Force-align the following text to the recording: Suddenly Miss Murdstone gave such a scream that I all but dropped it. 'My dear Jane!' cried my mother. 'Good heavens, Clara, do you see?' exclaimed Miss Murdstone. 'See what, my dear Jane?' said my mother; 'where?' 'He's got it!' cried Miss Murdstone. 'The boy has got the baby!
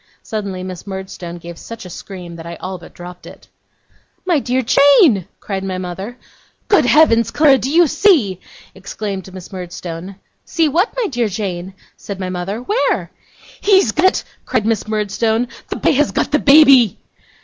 Suddenly 0.23 0.63
Miss 0.63 0.87
Murdstone 0.87 1.37
gave 1.37 1.59
such 1.59 1.85
a 1.85 1.89
scream 1.91 2.35
that 2.37 2.45
I 2.47 2.55
all 2.55 2.79
but 2.79 2.91
dropped 2.95 3.27
it. 3.27 3.49
'My 4.25 4.39
dear 4.39 4.63
Jane!' 4.63 5.27
cried 5.39 5.63
my 5.63 5.77
mother. 5.77 6.17
'Good 6.69 6.87
heavens, 6.87 7.29
Clara, 7.29 7.59
do 7.59 7.69
you 7.69 7.85
see?' 7.85 8.39
exclaimed 8.73 9.31
Miss 9.31 9.53
Murdstone. 9.53 10.15
'See 10.43 10.67
what, 10.69 10.91
my 10.97 11.05
dear 11.05 11.27
Jane?' 11.27 11.75
said 11.97 12.19
my 12.19 12.31
mother; 12.31 12.61
'where?' 12.63 13.11
'He's 13.61 13.91
got 13.91 14.05
it!' 14.07 14.23
cried 14.43 14.65
Miss 14.65 14.87
Murdstone. 14.87 15.47
'The 15.69 15.75
boy 15.75 15.93
has 15.93 16.09
got 16.09 16.31
the 16.31 16.39
baby! 16.39 16.97